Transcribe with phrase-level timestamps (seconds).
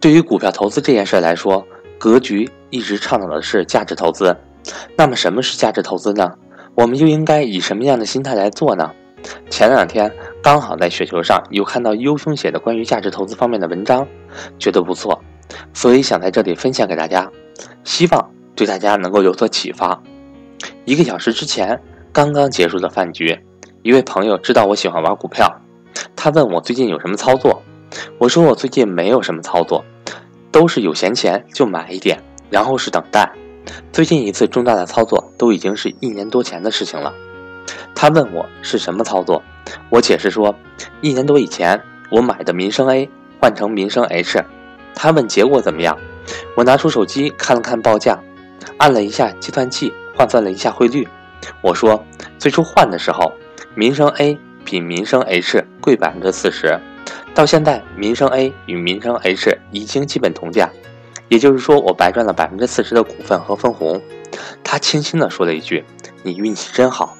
[0.00, 1.62] 对于股票投资这件事来说，
[1.98, 4.34] 格局一直倡导的是价值投资。
[4.96, 6.32] 那么什么是价值投资呢？
[6.74, 8.90] 我们又应该以什么样的心态来做呢？
[9.50, 10.10] 前两天
[10.42, 14.08] 刚好在雪球上有看到优兄写的关于价值投资方面的文章，
[14.58, 15.22] 觉得不错，
[15.74, 17.30] 所以想在这里分享给大家，
[17.84, 20.02] 希望对大家能够有所启发。
[20.86, 21.78] 一个小时之前
[22.10, 23.38] 刚刚结束的饭局，
[23.82, 25.60] 一位朋友知道我喜欢玩股票，
[26.16, 27.62] 他问我最近有什么操作。
[28.18, 29.84] 我说我最近没有什么操作，
[30.52, 33.30] 都是有闲钱就买一点，然后是等待。
[33.92, 37.12] 最近一次重大的操作都已经是一年多前的事情了。
[37.94, 39.42] 他问我是什么操作，
[39.90, 40.54] 我解释说，
[41.00, 43.08] 一年多以前我买的民生 A
[43.40, 44.42] 换成民生 H。
[44.94, 45.96] 他问结果怎么样，
[46.56, 48.18] 我拿出手机看了看报价，
[48.78, 51.06] 按了一下计算器换算了一下汇率。
[51.62, 52.02] 我说
[52.38, 53.32] 最初换的时候，
[53.74, 56.78] 民生 A 比民生 H 贵百分之四十。
[57.34, 60.70] 到现在，民生 A 与民生 H 已经基本同价，
[61.28, 64.00] 也就是说，我白赚了百分之四十的股份和分红。
[64.62, 65.84] 他轻轻地说了一句
[66.22, 67.16] ：“你运气真好。”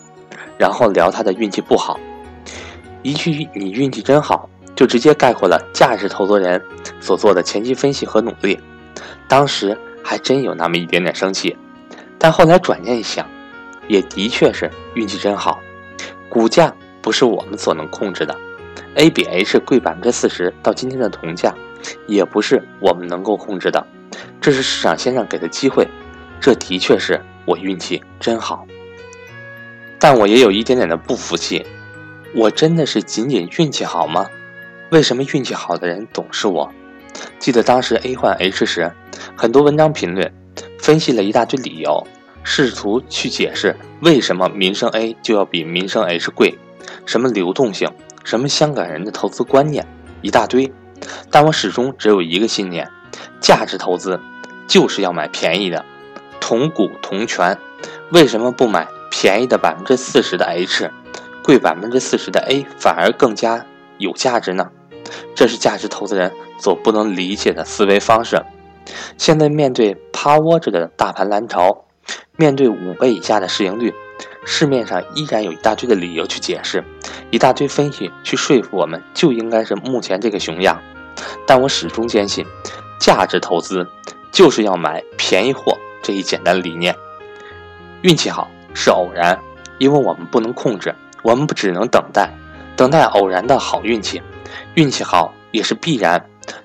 [0.59, 1.99] 然后聊他的运气不好。
[3.03, 6.63] 一句“你运气真好”就直接概括了价值投资人
[7.01, 8.59] 所做的前期分析和努力。
[9.27, 11.57] 当时还真有那么一点点生气，
[12.19, 13.27] 但后来转念一想，
[13.89, 15.61] 也的确是运气真好。
[16.29, 18.37] 股价不是我们所能控制的。
[18.97, 21.55] A 比 H 贵百分之四十，到今天的同价，
[22.07, 23.87] 也不是我们能够控制的，
[24.41, 25.87] 这是市场先生给的机会，
[26.41, 28.67] 这的确是我运气真好。
[29.99, 31.65] 但我也有一点点的不服气，
[32.35, 34.27] 我真的是仅仅运气好吗？
[34.91, 36.69] 为什么运气好的人总是我？
[37.39, 38.93] 记得当时 A 换 H 时，
[39.37, 40.33] 很多文章评论
[40.81, 42.05] 分析了一大堆理由，
[42.43, 46.59] 试图去解释为什么民生 A 就要比民生 H 贵，
[47.07, 47.89] 什么流动性。
[48.25, 49.87] 什么香港人的投资观念
[50.23, 50.73] 一大堆，
[51.31, 52.89] 但我始终只有一个信念：
[53.41, 54.21] 价值投资
[54.67, 55.85] 就是要买便宜的，
[56.41, 57.57] 同股同权。
[58.13, 60.91] 为什么不买便宜的百分之四十的 H，
[61.43, 63.65] 贵百分之四十的 A 反而更加
[63.99, 64.71] 有价值呢？
[65.35, 68.45] 这是价值投资人所不能理解的思维方式。
[69.17, 71.85] 现在面对趴窝着的大盘蓝筹，
[72.37, 73.95] 面对五倍以下的市盈率。
[74.45, 76.85] 市面上依然有一大堆的理由去解释，
[77.31, 80.81] 一大堆分析去说服我们，就应该是目前这个熊样。
[81.47, 82.45] 但我始终坚信，
[82.99, 83.87] 价值投资
[84.33, 86.95] 就是要买便宜货这一简单理念。
[88.03, 89.39] 运气好是偶然，
[89.79, 92.33] 因为我们不能控制，我们不只能等待，
[92.77, 94.23] 等待偶然的好运气。
[94.75, 96.25] 运气好也是必然，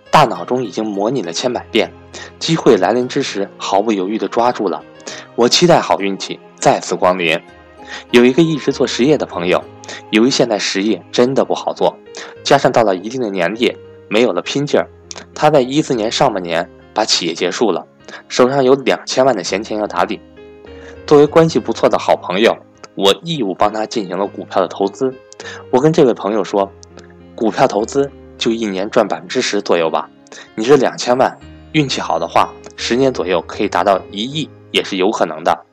[0.10, 1.92] 大脑中已经模拟了千百遍，
[2.40, 4.82] 机会来临之时毫不犹豫地抓住了。
[5.36, 7.40] 我期待好运气再次光临。
[8.10, 9.64] 有一个一直做实业的朋友，
[10.10, 11.96] 由于现在实业真的不好做，
[12.44, 13.78] 加上到了一定的年纪
[14.10, 14.90] 没有了拼劲儿，
[15.36, 17.86] 他在一四年上半年把企业结束了，
[18.28, 20.20] 手上有两千万的闲钱要打理。
[21.06, 22.58] 作为关系不错的好朋友，
[22.96, 25.14] 我义务帮他进行了股票的投资。
[25.70, 26.68] 我跟这位朋友说，
[27.36, 28.10] 股票投资
[28.40, 30.10] 就一年赚百分之十左右吧，
[30.56, 31.38] 你这两千万，
[31.74, 35.65] 运气好的话，十年左右可以达到一亿也是有可能的。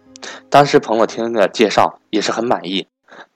[0.49, 2.87] 当时朋友听了介绍也是很满意，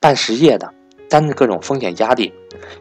[0.00, 0.72] 办实业的，
[1.08, 2.32] 担着各种风险压力，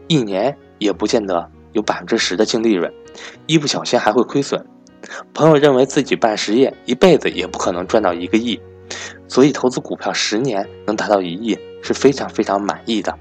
[0.07, 2.91] 一年也不见得有百分之十的净利润，
[3.47, 4.65] 一不小心还会亏损。
[5.33, 8.59] 朋友认为自己办实业一辈子也不可能赚到一个亿，
[9.27, 13.15] 所以投资股票十年能达到一亿是非常非常满意的。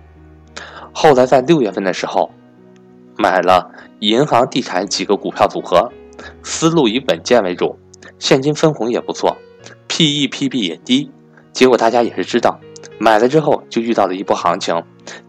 [0.92, 2.30] 后来在六月份的时候，
[3.16, 5.90] 买了银行、地产几个股票组合，
[6.42, 7.78] 思路以稳健为主，
[8.18, 9.36] 现金分红也不错。
[9.96, 11.08] P E P B 也低，
[11.52, 12.58] 结果大家也是知道，
[12.98, 14.74] 买了之后就遇到了一波行情，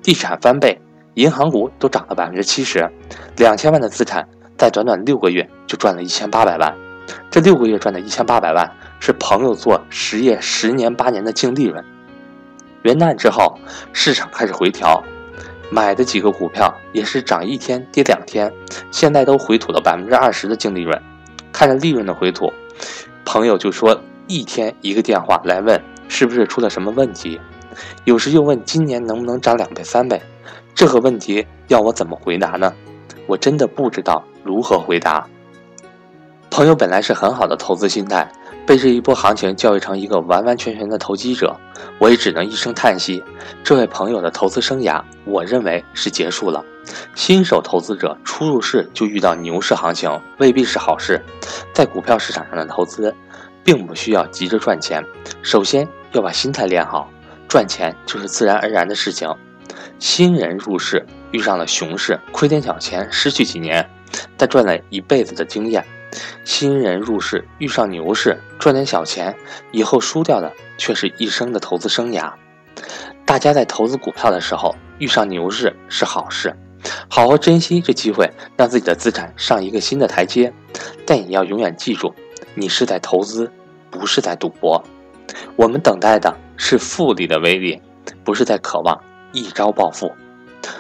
[0.02, 0.82] 地产翻倍，
[1.14, 2.90] 银行股都涨了百分之七十，
[3.38, 4.28] 两千万的资产
[4.58, 6.76] 在短短六个月就赚了一千八百万，
[7.30, 8.68] 这六个月赚的一千八百万
[9.00, 11.86] 是朋友做实业十年八年的净利润。
[12.82, 13.60] 元旦之后，
[13.94, 15.00] 市场开始回调，
[15.70, 18.52] 买的几个股票也是涨一天跌两天，
[18.90, 21.00] 现在都回吐了百分之二十的净利润，
[21.52, 22.52] 看着利润的回吐，
[23.24, 23.96] 朋友就说。
[24.28, 27.40] 一天一个电话来问是不是出了什么问题，
[28.06, 30.22] 有时又问今年能不能涨两倍三倍，
[30.74, 32.74] 这个问题要我怎么回答呢？
[33.28, 35.26] 我真的不知道如何回答。
[36.50, 38.32] 朋友本来是很好的投资心态，
[38.66, 41.56] 被这一波行情教育成一个完完全全的投机者，
[42.00, 43.24] 我也只能一声叹息。
[43.64, 46.64] 这位朋友的投资生涯，我认为是结束了。
[47.16, 51.22] 新手投资者初入市就遇到牛市行情，未必是好事。
[51.74, 53.14] 在股票市场上的投资。
[53.66, 55.04] 并不需要急着赚钱，
[55.42, 57.10] 首先要把心态练好，
[57.50, 59.28] 赚钱就是自然而然的事情。
[59.98, 63.90] 新人入市遇上了熊市，亏点小钱，失去几年，
[64.38, 65.84] 但赚了一辈子的经验。
[66.44, 69.36] 新人入市遇上牛市，赚点小钱，
[69.72, 72.32] 以后输掉的却是一生的投资生涯。
[73.26, 76.56] 大家在投资股票的时候，遇上牛市是好事，
[77.10, 80.54] 好好珍惜这机会，让自己的资产上一个新的台阶。
[81.06, 82.14] 但也要永远记住，
[82.56, 83.52] 你是在投资，
[83.92, 84.82] 不是在赌博。
[85.56, 87.82] 我们等待的是复利的威力，
[88.24, 89.00] 不是在渴望
[89.34, 90.12] 一朝暴富。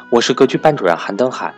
[0.09, 1.53] 我是格局班主任韩登海，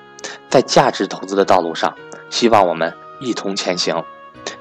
[0.50, 1.96] 在价值投资的道路上，
[2.30, 2.92] 希望我们
[3.22, 4.04] 一同前行。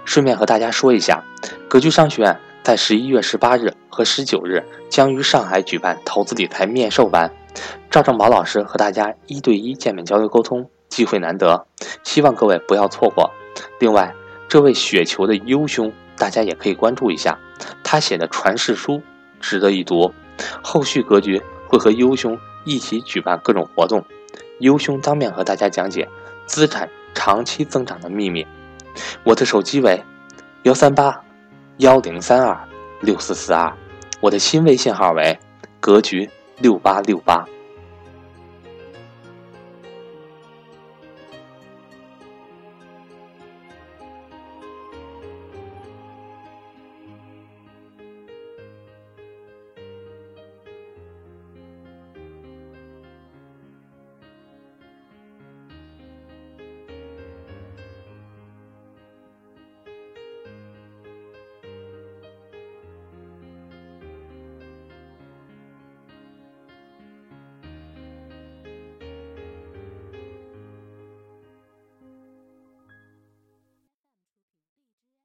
[0.05, 1.25] 顺便和大家说一下，
[1.69, 2.39] 格局商学院。
[2.63, 7.31] 在十一月十八日和十九日将于上海举办投资理财面授班，
[7.89, 11.65] 赵正宝老师和大家一对一见面交流沟通，机会难得，
[12.03, 13.31] 希望各位不要错过。
[13.79, 14.13] 另外，
[14.57, 17.39] 这位雪球的优兄，大家也可以关注一下，
[17.85, 19.03] 他写的传世书
[19.39, 20.15] 值得一读。
[20.63, 24.03] 后续格局会和优兄一起举办各种活动，
[24.61, 26.09] 优兄当面和大家讲解
[26.47, 28.47] 资产长期增长的秘密。
[29.25, 30.03] 我的手机为
[30.63, 31.21] 幺三八。
[31.77, 32.59] 幺零三二
[33.03, 33.71] 六四四二，
[34.23, 35.39] 我的新微信号为
[35.81, 37.45] 格局六八六八。